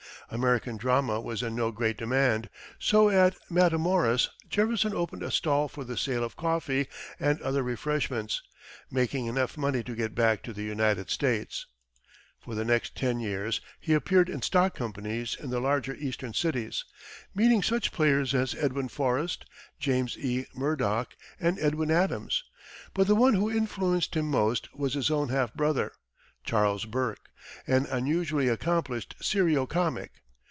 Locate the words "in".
1.43-1.55, 14.29-14.41, 15.37-15.49